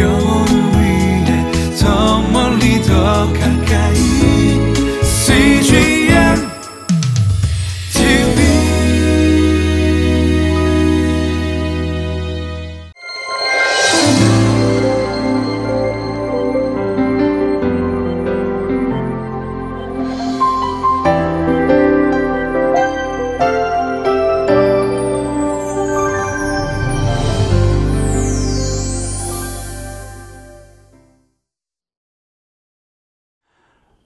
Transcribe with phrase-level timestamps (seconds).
[0.00, 0.31] 영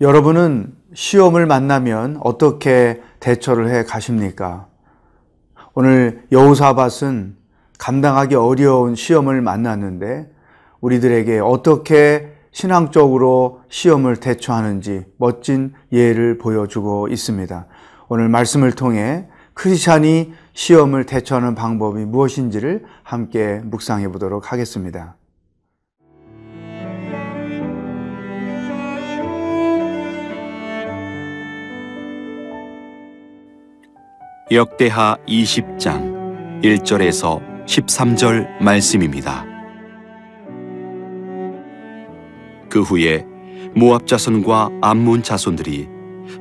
[0.00, 4.66] 여러분은 시험을 만나면 어떻게 대처를 해 가십니까?
[5.72, 7.36] 오늘 여우사밧은
[7.78, 10.30] 감당하기 어려운 시험을 만났는데
[10.80, 17.66] 우리들에게 어떻게 신앙적으로 시험을 대처하는지 멋진 예를 보여주고 있습니다.
[18.08, 25.16] 오늘 말씀을 통해 크리스찬이 시험을 대처하는 방법이 무엇인지를 함께 묵상해 보도록 하겠습니다.
[34.52, 39.44] 역대하 20장 1절에서 13절 말씀입니다.
[42.69, 43.27] 그 후에
[43.74, 45.89] 모압 자손과 암몬 자손들이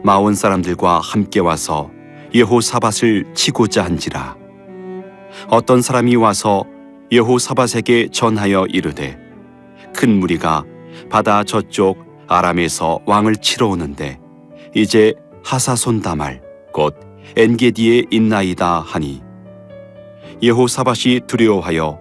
[0.04, 1.90] 마온 사람들과 함께 와서
[2.36, 4.38] 여호사밧을 치고자 한지라
[5.50, 6.64] 어떤 사람이 와서
[7.12, 9.18] 여호사밧에게 전하여 이르되
[9.96, 10.64] 큰 무리가
[11.10, 14.20] 바다 저쪽 아람에서 왕을 치러 오는데
[14.76, 19.22] 이제 하사손 다말 곧 엔게디에 있나이다 하니
[20.44, 22.00] 여호사밧이 두려워하여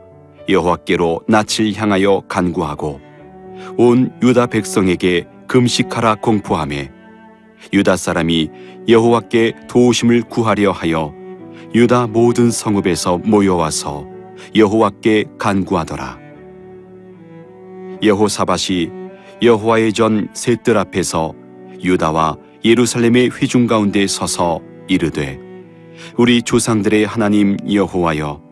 [0.49, 3.01] 여호와께로 낯을 향하여 간구하고
[3.77, 6.91] 온 유다 백성에게 금식하라 공포하매
[7.73, 8.51] 유다 사람이
[8.89, 11.15] 여호와께 도우심을 구하려 하여
[11.75, 14.07] 유다 모든 성읍에서 모여와서
[14.55, 16.19] 여호와께 간구하더라.
[18.03, 18.91] 여호사밧이
[19.43, 21.35] 여호와의 전 셋들 앞에서
[21.83, 25.39] 유다와 예루살렘의 회중 가운데 서서 이르되
[26.17, 28.43] 우리 조상들의 하나님 여호와여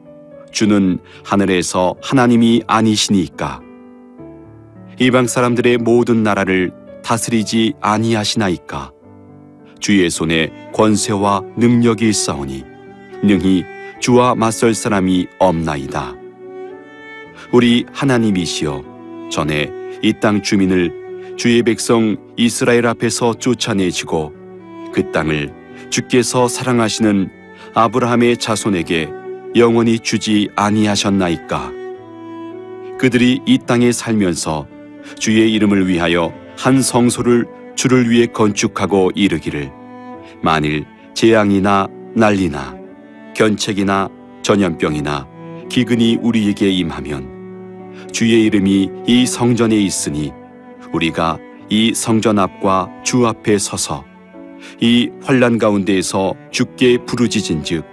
[0.53, 3.61] 주는 하늘에서 하나님이 아니시니까.
[5.01, 6.73] 이방 사람들의 모든 나라를
[7.03, 8.93] 다스리지 아니하시나이까.
[9.81, 12.65] 주의 손에 권세와 능력이 있사오니
[13.25, 13.65] 능히
[14.01, 16.15] 주와 맞설 사람이 없나이다.
[17.53, 19.71] 우리 하나님이시여 전에
[20.03, 24.33] 이 땅 주민을 주의 백성 이스라엘 앞에서 쫓아내시고
[24.93, 25.62] 그 땅을
[25.93, 27.29] 주께서 사랑하시는
[27.75, 29.11] 아브라함의 자손에게
[29.55, 31.71] 영원히 주지 아니하셨나이까?
[32.99, 34.67] 그들이 이 땅에 살면서
[35.19, 37.45] 주의 이름을 위하여 한 성소를
[37.77, 39.71] 주를 위해 건축하고 이르기를
[40.41, 42.75] 만일 재앙이나 난리나
[43.37, 44.09] 견책이나
[44.43, 45.29] 전염병이나
[45.69, 50.33] 기근이 우리에게 임하면 주의 이름이 이 성전에 있으니
[50.93, 51.39] 우리가
[51.69, 54.12] 이 성전 앞과 주 앞에 서서
[54.81, 57.85] 이 환란 가운데에서 주께 부르짖은즉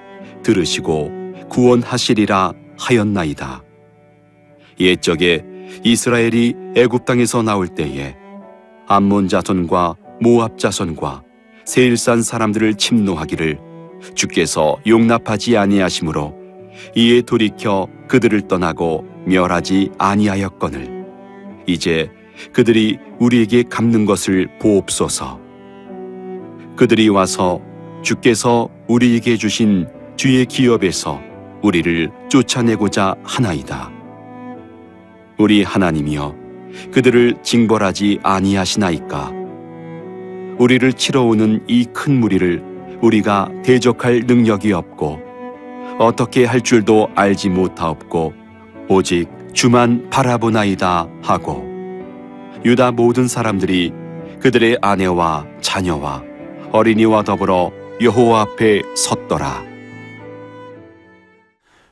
[0.43, 1.11] 들으시고
[1.49, 3.63] 구원하시리라 하였나이다.
[4.79, 5.43] 옛적에
[5.83, 8.15] 이스라엘이 애굽 땅에서 나올 때에
[8.87, 11.23] 암몬 자손과 모압 자손과
[11.65, 13.59] 세일산 사람들을 침노하기를
[14.15, 16.33] 주께서 용납하지 아니하심으로
[16.95, 21.05] 이에 돌이켜 그들을 떠나고 멸하지 아니하였거늘
[21.67, 22.09] 이제
[22.53, 25.48] 그들이 우리에게 갚는 것을 보옵소서.
[26.79, 27.59] 그들이 와서
[28.03, 29.85] 주께서 우리에게 주신
[30.15, 31.19] 주의 기업에서
[31.61, 33.91] 우리를 쫓아내고자 하나이다.
[35.37, 36.33] 우리 하나님이여
[36.93, 39.33] 그들을 징벌하지 아니하시나이까.
[40.57, 42.63] 우리를 치러 오는 이 큰 무리를
[43.01, 45.19] 우리가 대적할 능력이 없고
[45.99, 48.33] 어떻게 할 줄도 알지 못하옵고
[48.87, 51.61] 오직 주만 바라보나이다 하고
[52.63, 53.91] 유다 모든 사람들이
[54.39, 56.28] 그들의 아내와 자녀와
[56.71, 57.71] 어린이와 더불어
[58.01, 59.63] 여호와 앞에 섰더라.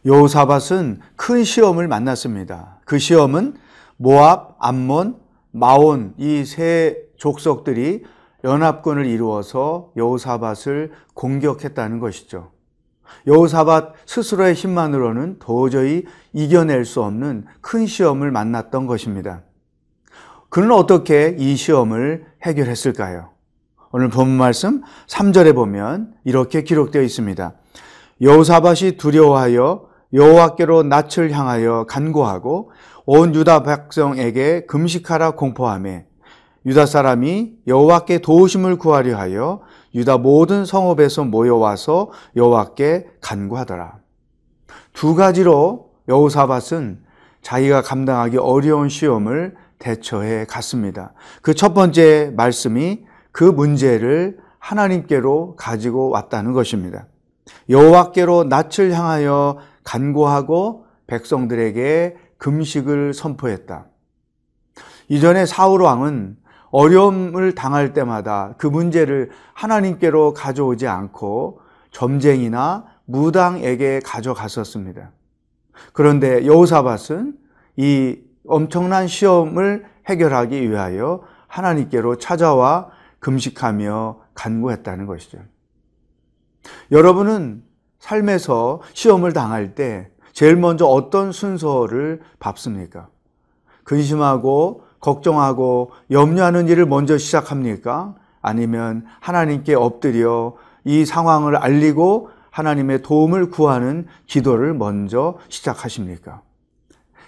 [0.05, 2.79] 여호사밧은 큰 시험을 만났습니다.
[2.85, 3.55] 그 시험은
[3.97, 5.17] 모압, 암몬,
[5.52, 8.03] 마온 이 세 족속들이
[8.43, 12.52] 연합군을 이루어서 여호사밧을 공격했다는 것이죠.
[13.25, 16.03] 여호사밧 스스로의 힘만으로는 도저히
[16.34, 19.41] 이겨낼 수 없는 큰 시험을 만났던 것입니다.
[20.49, 23.36] 그는 어떻게 이 시험을 해결했을까요?
[23.91, 27.53] 오늘 본 말씀 3절에 보면 이렇게 기록되어 있습니다.
[28.22, 32.72] 여호사밧이 두려워하여 여호와께로 낯을 향하여 간구하고
[33.05, 36.01] 온 유다 백성에게 금식하라 공포하며
[36.66, 39.61] 유다 사람이 여호와께 도우심을 구하려 하여
[39.95, 43.99] 유다 모든 성읍에서 모여와서 여호와께 간구하더라.
[44.91, 46.99] 두 가지로 여호사밧은
[47.41, 51.13] 자기가 감당하기 어려운 시험을 대처해 갔습니다.
[51.41, 53.06] 그 첫 번째 말씀이
[53.37, 57.05] 그 문제를 하나님께로 가지고 왔다는 것입니다.
[57.69, 63.85] 여호와께로 낯을 향하여 간구하고 백성들에게 금식을 선포했다.
[65.09, 66.35] 이전에 사울 왕은
[66.72, 71.61] 어려움을 당할 때마다 그 문제를 하나님께로 가져오지 않고
[71.91, 75.11] 점쟁이나 무당에게 가져갔었습니다.
[75.93, 77.35] 그런데 여호사밧은
[77.75, 78.17] 이
[78.47, 85.40] 엄청난 시험을 해결하기 위하여 하나님께로 찾아와 금식하며 간구했다는 것이죠.
[86.91, 87.64] 여러분은
[87.99, 93.09] 삶에서 시험을 당할 때 제일 먼저 어떤 순서를 밟습니까?
[93.84, 98.16] 근심하고 걱정하고 염려하는 일을 먼저 시작합니까?
[98.41, 106.41] 아니면 하나님께 엎드려 이 상황을 알리고 하나님의 도움을 구하는 기도를 먼저 시작하십니까?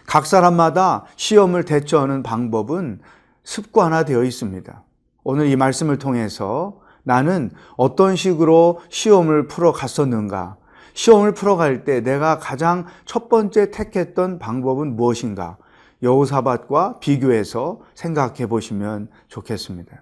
[0.06, 3.00] 각 사람마다 시험을 대처하는 방법은
[3.44, 4.84] 습관화되어 있습니다.
[5.32, 10.58] 오늘 이 말씀을 통해서 나는 어떤 식으로 시험을 풀어 갔었는가?
[10.96, 15.58] 시험을 풀어 갈 때 내가 가장 첫 번째 택했던 방법은 무엇인가?
[16.02, 20.02] 여우사밧과 비교해서 생각해 보시면 좋겠습니다.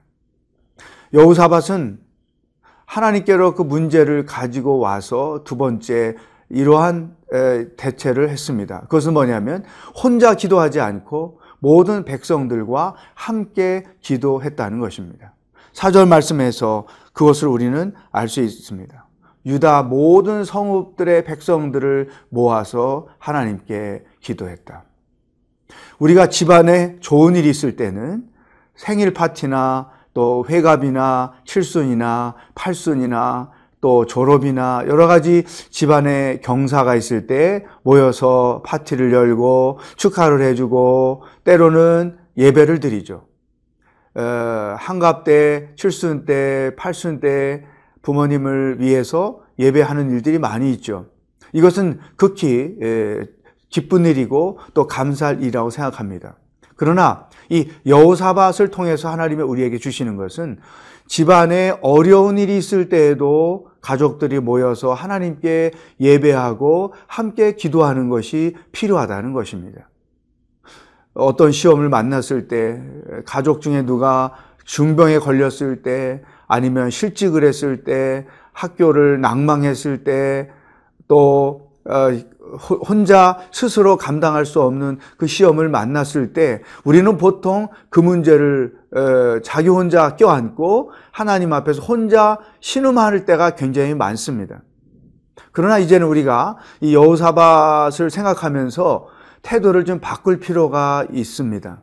[1.13, 1.99] 여우사밧은
[2.85, 6.15] 하나님께로 그 문제를 가지고 와서 두 번째
[6.47, 7.17] 이러한
[7.75, 8.83] 대체를 했습니다.
[8.83, 15.33] 그것은 뭐냐면 혼자 기도하지 않고 모든 백성들과 함께 기도했다는 것입니다.
[15.73, 19.05] 사절 말씀에서 그것을 우리는 알 수 있습니다.
[19.45, 24.83] 유다 모든 성읍들의 백성들을 모아서 하나님께 기도했다.
[25.99, 28.27] 우리가 집안에 좋은 일이 있을 때는
[28.75, 38.63] 생일 파티나 또 회갑이나 칠순이나 팔순이나 또 졸업이나 여러 가지 집안에 경사가 있을 때 모여서
[38.65, 43.25] 파티를 열고 축하를 해주고 때로는 예배를 드리죠.
[44.15, 47.65] 어, 한갑 때, 칠순 때, 팔순 때
[48.01, 51.07] 부모님을 위해서 예배하는 일들이 많이 있죠.
[51.53, 52.75] 이것은 극히
[53.69, 56.37] 기쁜 일이고 또 감사할 일이라고 생각합니다.
[56.75, 60.59] 그러나 이 여호사밧을 통해서 하나님이 우리에게 주시는 것은
[61.07, 69.89] 집안에 어려운 일이 있을 때에도 가족들이 모여서 하나님께 예배하고 함께 기도하는 것이 필요하다는 것입니다.
[71.13, 72.81] 어떤 시험을 만났을 때,
[73.25, 74.33] 가족 중에 누가
[74.65, 80.51] 중병에 걸렸을 때, 아니면 실직을 했을 때, 학교를 낭망했을 때,
[81.07, 81.66] 또 어,
[82.87, 89.67] 혼자 스스로 감당할 수 없는 그 시험을 만났을 때 우리는 보통 그 문제를 어, 자기
[89.67, 94.61] 혼자 껴안고 하나님 앞에서 혼자 신음할 때가 굉장히 많습니다.
[95.51, 99.07] 그러나 이제는 우리가 이 여호사밧을 생각하면서
[99.41, 101.81] 태도를 좀 바꿀 필요가 있습니다.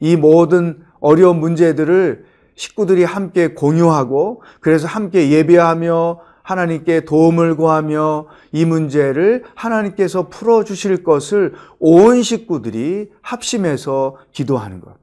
[0.00, 9.44] 이 모든 어려운 문제들을 식구들이 함께 공유하고 그래서 함께 예배하며 하나님께 도움을 구하며 이 문제를
[9.54, 14.96] 하나님께서 풀어주실 것을 온 식구들이 합심해서 기도하는 것.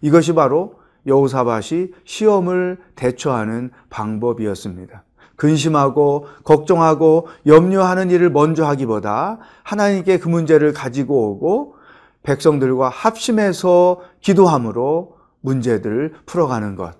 [0.00, 0.74] 이것이 바로
[1.06, 5.04] 여우사밭이 시험을 대처하는 방법이었습니다.
[5.36, 11.76] 근심하고 걱정하고 염려하는 일을 먼저 하기보다 하나님께 그 문제를 가지고 오고
[12.24, 16.94] 백성들과 합심해서 기도함으로 문제들을 풀어가는 것.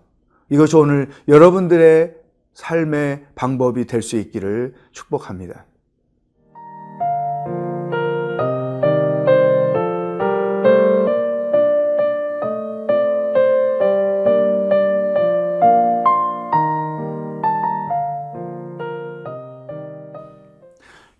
[0.50, 2.14] 이것이 오늘 여러분들의
[2.58, 5.64] 삶의 방법이 될 수 있기를 축복합니다.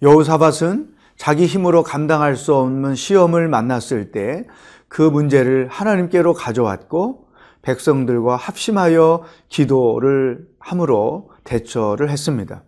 [0.02, 4.44] 여우사밧은 자기 힘으로 감당할 수 없는 시험을 만났을 때
[4.88, 7.27] 그 문제를 하나님께로 가져왔고
[7.62, 12.62] 백성들과 합심하여 기도를 함으로 대처를 했습니다.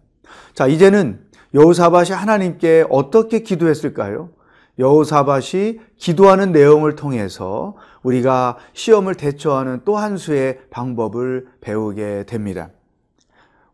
[0.55, 1.21] 자, 이제는
[1.55, 4.31] 여호사밧이 하나님께 어떻게 기도했을까요?
[4.79, 12.71] 여호사밧이 기도하는 내용을 통해서 우리가 시험을 대처하는 또 한 수의 방법을 배우게 됩니다.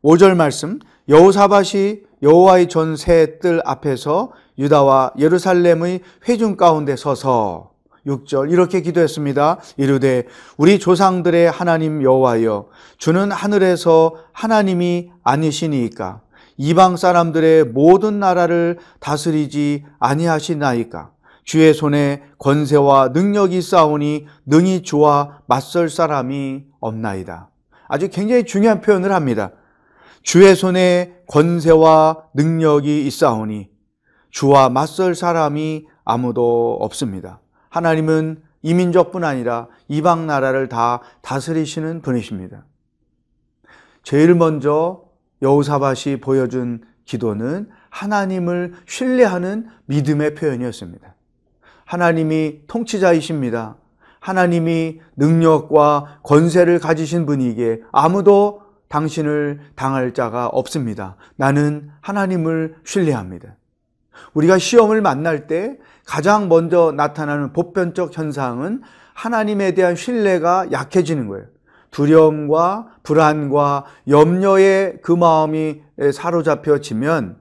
[0.02, 7.72] 5절 말씀 여호사밧이 여호와의 전 세 뜰 앞에서 유다와 예루살렘의 회중 가운데 서서
[8.06, 9.58] 6절 이렇게 기도했습니다.
[9.76, 10.24] 이르되
[10.56, 16.20] 우리 조상들의 하나님 여호와여 주는 하늘에서 하나님이 아니시니까
[16.56, 21.10] 이방 사람들의 모든 나라를 다스리지 아니하시나이까
[21.44, 27.50] 주의 손에 권세와 능력이 싸우니 능히 주와 맞설 사람이 없나이다.
[27.88, 29.52] 아주 굉장히 중요한 표현을 합니다.
[30.22, 33.68] 주의 손에 권세와 능력이 있사오니
[34.30, 37.40] 주와 맞설 사람이 아무도 없습니다.
[37.68, 42.64] 하나님은 이민족뿐 아니라 이방 나라를 다 다스리시는 분이십니다.
[44.02, 45.04] 제일 먼저
[45.42, 51.14] 여우사밭이 보여준 기도는 하나님을 신뢰하는 믿음의 표현이었습니다.
[51.84, 53.76] 하나님이 통치자이십니다.
[54.20, 61.16] 하나님이 능력과 권세를 가지신 분이기에 아무도 당신을 당할 자가 없습니다.
[61.36, 63.56] 나는 하나님을 신뢰합니다.
[64.34, 68.80] 우리가 시험을 만날 때 가장 먼저 나타나는 보편적 현상은
[69.12, 71.46] 하나님에 대한 신뢰가 약해지는 거예요.
[71.90, 75.82] 두려움과 불안과 염려의 그 마음이
[76.12, 77.38] 사로잡혀지면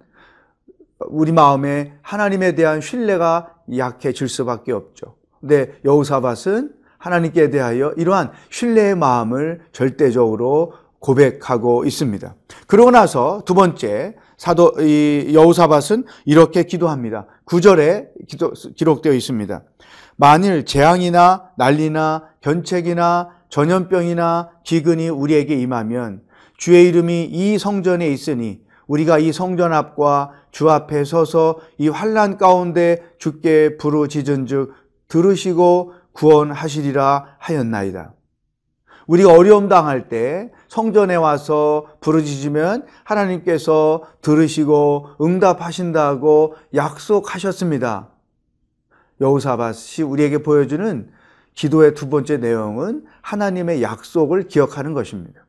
[1.07, 5.15] 우리 마음에 하나님에 대한 신뢰가 약해질 수밖에 없죠.
[5.39, 12.35] 근데 여우사밧은 하나님께 대하여 이러한 신뢰의 마음을 절대적으로 고백하고 있습니다.
[12.65, 17.27] 그러고 나서 두 번째 사도 이 여우사밧은 이렇게 기도합니다.
[17.45, 19.63] 9절에 기도, 기록되어 있습니다.
[20.17, 26.21] 만일 재앙이나 난리나 견책이나 전염병이나 기근이 우리에게 임하면
[26.57, 33.01] 주의 이름이 이 성전에 있으니 우리가 이 성전 앞과 주 앞에 서서 이 환란 가운데
[33.17, 34.73] 주께 부르짖은즉
[35.07, 38.13] 들으시고 구원하시리라 하였나이다.
[39.07, 48.09] 우리가 어려움 당할 때 성전에 와서 부르짖으면 하나님께서 들으시고 응답하신다고 약속하셨습니다.
[49.21, 51.09] 여우사밧이 우리에게 보여주는
[51.53, 55.45] 기도의 두 번째 내용은 하나님의 약속을 기억하는 것입니다.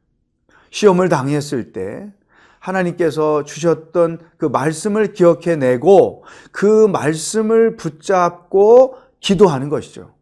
[0.71, 2.12] 시험을 당했을 때
[2.61, 10.14] 하나님께서 주셨던 그 말씀을 기억해내고 그 말씀을 붙잡고 기도하는 것이죠.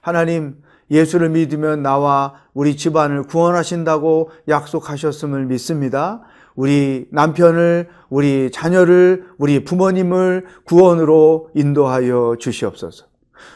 [0.00, 6.22] 하나님, 예수를 믿으면 나와 우리 집안을 구원하신다고 약속하셨음을 믿습니다.
[6.54, 13.04] 우리 남편을, 우리 자녀를, 우리 부모님을 구원으로 인도하여 주시옵소서.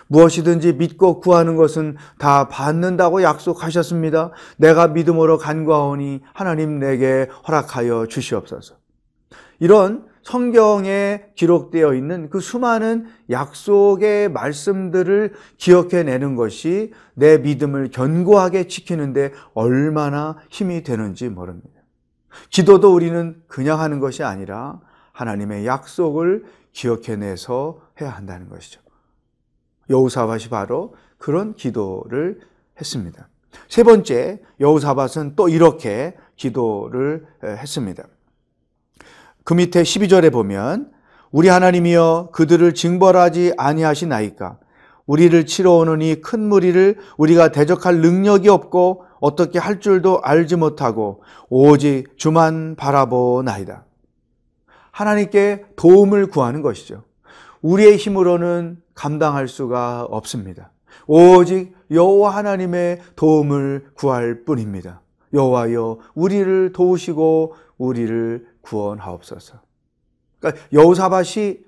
[0.09, 4.33] 무엇이든지 믿고 구하는 것은 다 받는다고 약속하셨습니다.
[4.59, 8.75] 내가 믿음으로 간과하오니 하나님 내게 허락하여 주시옵소서.
[9.61, 20.37] 이런 성경에 기록되어 있는 그 수많은 약속의 말씀들을 기억해내는 것이 내 믿음을 견고하게 지키는데 얼마나
[20.51, 21.81] 힘이 되는지 모릅니다.
[22.51, 24.81] 기도도 우리는 그냥 하는 것이 아니라
[25.13, 28.81] 하나님의 약속을 기억해내서 해야 한다는 것이죠.
[29.89, 32.41] 여우사밧이 바로 그런 기도를
[32.79, 33.29] 했습니다.
[33.69, 38.05] 세 번째, 여우사밧은 또 이렇게 기도를 했습니다.
[39.51, 40.93] 그 밑에 12절에 보면
[41.33, 44.61] 우리 하나님이여 그들을 징벌하지 아니하시나이까
[45.07, 52.77] 우리를 치러 이큰 무리를 우리가 대적할 능력이 없고 어떻게 할 줄도 알지 못하고 오직 주만
[52.77, 53.87] 바라보나이다.
[54.93, 57.03] 하나님께 도움을 구하는 것이죠.
[57.61, 60.71] 우리의 힘으로는 감당할 수가 없습니다.
[61.09, 65.01] 오직 여호와 하나님의 도움을 구할 뿐입니다.
[65.35, 69.61] 여호와여 우리를 도우시고 우리를 구원하옵소서.
[70.39, 71.59] 그러니까 여호사밧이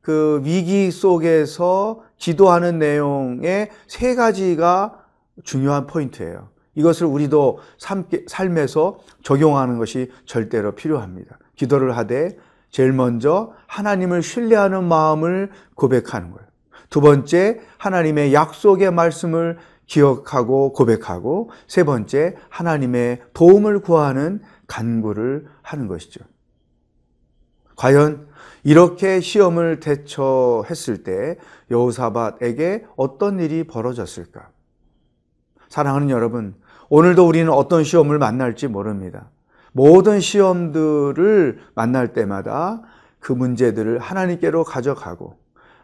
[0.00, 5.04] 그 위기 속에서 기도하는 내용의 세 가지가
[5.44, 6.50] 중요한 포인트예요.
[6.74, 7.58] 이것을 우리도
[8.26, 11.38] 삶에서 적용하는 것이 절대로 필요합니다.
[11.56, 12.36] 기도를 하되
[12.70, 16.48] 제일 먼저 하나님을 신뢰하는 마음을 고백하는 거예요.
[16.88, 24.40] 두 번째, 하나님의 약속의 말씀을 기억하고 고백하고 세 번째, 하나님의 도움을 구하는
[24.72, 26.24] 간구를 하는 것이죠.
[27.76, 28.26] 과연
[28.64, 31.36] 이렇게 시험을 대처했을 때
[31.70, 34.48] 여호사밧에게 어떤 일이 벌어졌을까?
[35.68, 36.54] 사랑하는 여러분,
[36.88, 39.30] 오늘도 우리는 어떤 시험을 만날지 모릅니다.
[39.72, 42.82] 모든 시험들을 만날 때마다
[43.20, 45.36] 그 문제들을 하나님께로 가져가고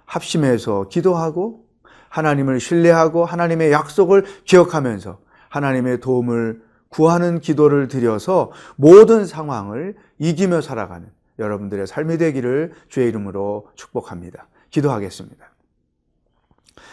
[0.06, 1.66] 합심해서 기도하고
[2.08, 5.18] 하나님을 신뢰하고 하나님의 약속을 기억하면서
[5.50, 14.48] 하나님의 도움을 구하는 기도를 드려서 모든 상황을 이기며 살아가는 여러분들의 삶이 되기를 주의 이름으로 축복합니다.
[14.70, 15.50] 기도하겠습니다.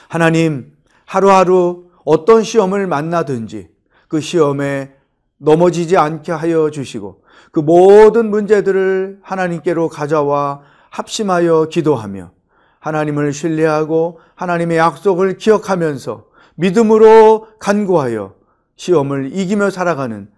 [0.07, 0.73] 하나님,
[1.05, 3.69] 하루하루 어떤 시험을 만나든지
[4.07, 4.93] 그 시험에
[5.37, 12.31] 넘어지지 않게 하여 주시고 그 모든 문제들을 하나님께로 가져와 합심하여 기도하며
[12.79, 16.25] 하나님을 신뢰하고 하나님의 약속을 기억하면서
[16.55, 18.35] 믿음으로 간구하여
[18.75, 20.29] 시험을 이기며 살아가는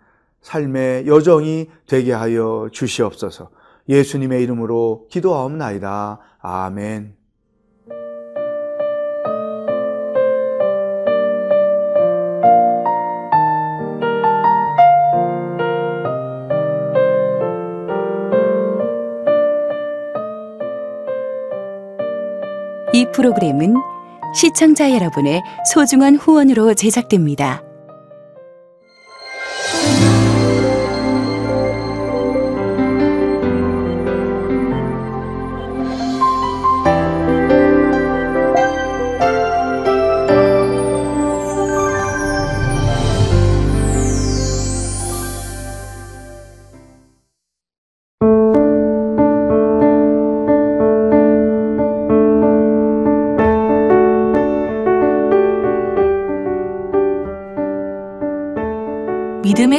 [0.41, 3.49] 삶의 여정이 되게 하여 주시옵소서.
[3.89, 6.19] 예수님의 이름으로 기도하옵나이다.
[6.39, 7.15] 아멘.
[22.93, 23.75] 이 프로그램은
[24.33, 27.66] 시청자 여러분의 소중한 후원으로 제작됩니다.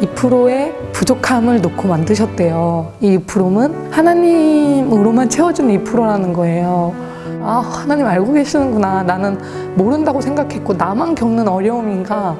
[0.00, 2.92] 2%의 부족함을 놓고 만드셨대요.
[3.00, 6.94] 이 2%는 하나님으로만 채워주는 2%라는 거예요.
[7.42, 9.02] 아, 하나님 알고 계시는구나.
[9.02, 9.38] 나는
[9.74, 12.36] 모른다고 생각했고, 나만 겪는 어려움인가?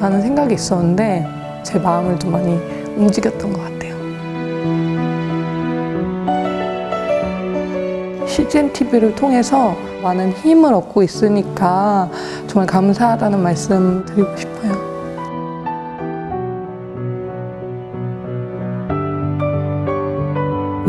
[0.00, 1.26] 라는 생각이 있었는데,
[1.62, 2.58] 제 마음을 좀 많이
[2.96, 3.78] 움직였던 것 같아요.
[8.26, 12.08] CGN TV를 통해서 많은 힘을 얻고 있으니까
[12.46, 14.47] 정말 감사하다는 말씀 드리고 싶어요.